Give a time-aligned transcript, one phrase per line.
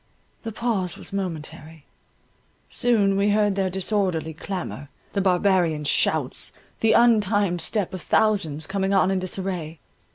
[0.41, 1.85] The pause was momentary.
[2.71, 8.95] Soon we heard their disorderly clamour, the barbarian shouts, the untimed step of thousands coming
[8.95, 9.79] on in disarray.